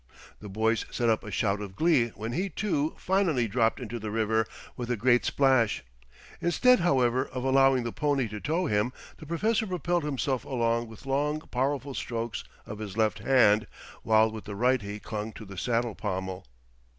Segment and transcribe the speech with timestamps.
[0.39, 4.09] The boys set up a shout of glee when he, too, finally dropped into the
[4.09, 5.83] river with a great splash.
[6.41, 11.05] Instead, however, of allowing the pony to tow him, the Professor propelled himself along with
[11.05, 13.67] long powerful strokes of his left hand,
[14.01, 16.47] while with the right he clung to the saddle pommel.